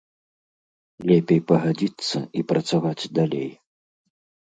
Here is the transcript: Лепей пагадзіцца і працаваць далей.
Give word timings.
Лепей 1.09 1.41
пагадзіцца 1.53 2.17
і 2.41 2.47
працаваць 2.55 3.09
далей. 3.23 3.49